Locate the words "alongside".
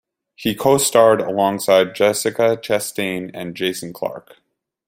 1.21-1.93